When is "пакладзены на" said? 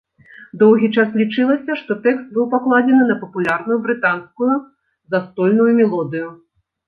2.53-3.17